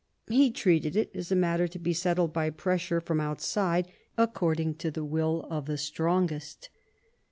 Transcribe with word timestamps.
He 0.29 0.49
treated 0.49 0.95
it 0.95 1.11
as 1.13 1.31
a 1.31 1.35
matter 1.35 1.67
to 1.67 1.77
be 1.77 1.93
settled 1.93 2.33
by 2.33 2.49
pressure 2.49 2.99
from 2.99 3.21
outside, 3.21 3.87
according 4.17 4.77
to 4.77 4.89
the 4.89 5.05
will 5.05 5.45
of 5.47 5.67
the 5.67 5.77
strongest. 5.77 6.69